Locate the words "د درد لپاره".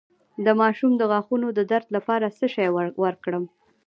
1.57-2.35